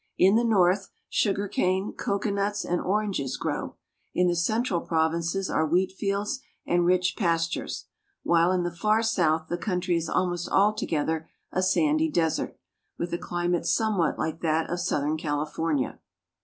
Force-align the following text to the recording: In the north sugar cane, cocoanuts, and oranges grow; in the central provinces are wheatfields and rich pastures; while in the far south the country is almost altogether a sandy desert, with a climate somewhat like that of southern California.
In 0.17 0.35
the 0.35 0.43
north 0.43 0.89
sugar 1.09 1.47
cane, 1.47 1.93
cocoanuts, 1.95 2.65
and 2.65 2.81
oranges 2.81 3.37
grow; 3.37 3.75
in 4.15 4.27
the 4.27 4.35
central 4.35 4.81
provinces 4.81 5.47
are 5.47 5.67
wheatfields 5.67 6.39
and 6.65 6.87
rich 6.87 7.13
pastures; 7.15 7.85
while 8.23 8.51
in 8.51 8.63
the 8.63 8.75
far 8.75 9.03
south 9.03 9.47
the 9.47 9.59
country 9.59 9.95
is 9.95 10.09
almost 10.09 10.49
altogether 10.49 11.29
a 11.51 11.61
sandy 11.61 12.09
desert, 12.09 12.57
with 12.97 13.13
a 13.13 13.19
climate 13.19 13.67
somewhat 13.67 14.17
like 14.17 14.39
that 14.41 14.71
of 14.71 14.79
southern 14.79 15.17
California. 15.17 15.99